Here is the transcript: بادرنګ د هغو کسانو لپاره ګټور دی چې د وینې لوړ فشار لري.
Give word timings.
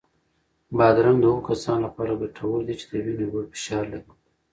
بادرنګ 0.77 1.17
د 1.21 1.25
هغو 1.31 1.47
کسانو 1.49 1.81
لپاره 1.85 2.19
ګټور 2.21 2.59
دی 2.67 2.73
چې 2.79 2.85
د 2.87 2.93
وینې 3.05 3.25
لوړ 3.31 3.43
فشار 3.53 3.83
لري. 3.93 4.11